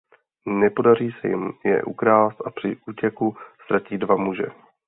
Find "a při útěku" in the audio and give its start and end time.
2.45-3.35